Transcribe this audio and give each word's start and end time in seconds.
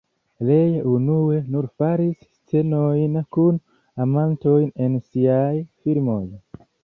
Lee 0.49 0.77
unue 0.91 1.35
nur 1.55 1.67
faris 1.81 2.15
scenojn 2.37 3.19
kun 3.37 3.61
amantoj 4.07 4.59
en 4.87 4.97
siaj 5.11 5.55
filmoj. 5.83 6.21